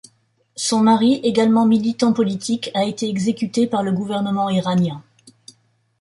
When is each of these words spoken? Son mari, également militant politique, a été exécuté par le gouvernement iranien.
Son 0.55 0.79
mari, 0.81 1.19
également 1.21 1.67
militant 1.67 2.11
politique, 2.11 2.71
a 2.73 2.85
été 2.85 3.07
exécuté 3.07 3.67
par 3.67 3.83
le 3.83 3.91
gouvernement 3.91 4.49
iranien. 4.49 5.03